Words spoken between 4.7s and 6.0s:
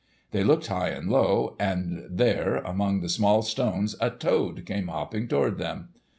hopping toward them.